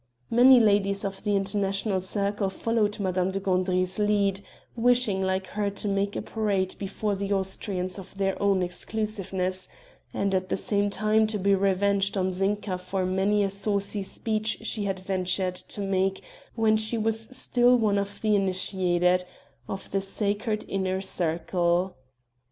Many 0.31 0.59
ladies 0.59 1.05
of 1.05 1.23
the 1.23 1.35
international 1.35 2.01
circle 2.01 2.49
followed 2.49 2.99
Madame 2.99 3.29
de 3.29 3.39
Gandry's 3.39 3.99
lead, 3.99 4.41
wishing 4.75 5.21
like 5.21 5.45
her 5.45 5.69
to 5.69 5.87
make 5.87 6.15
a 6.15 6.23
parade 6.23 6.73
before 6.79 7.13
the 7.13 7.31
Austrians 7.31 7.99
of 7.99 8.17
their 8.17 8.35
own 8.41 8.63
exclusiveness, 8.63 9.69
and 10.11 10.33
at 10.33 10.49
the 10.49 10.57
same 10.57 10.89
time 10.89 11.27
to 11.27 11.37
be 11.37 11.53
revenged 11.53 12.17
on 12.17 12.31
Zinka 12.31 12.79
for 12.79 13.05
many 13.05 13.43
a 13.43 13.49
saucy 13.51 14.01
speech 14.01 14.57
she 14.63 14.85
had 14.85 14.97
ventured 14.97 15.53
to 15.53 15.81
make 15.81 16.23
when 16.55 16.77
she 16.77 16.97
was 16.97 17.25
still 17.37 17.75
one 17.77 17.99
of 17.99 18.21
the 18.21 18.35
initiated 18.35 19.23
of 19.67 19.91
the 19.91 20.01
sacred 20.01 20.65
inner 20.67 20.99
circle. 20.99 21.95